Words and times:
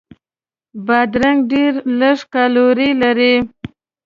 بادرنګ 0.85 1.39
ډېر 1.51 1.73
لږ 1.99 2.17
کالوري 2.33 2.89
لري. 3.01 3.35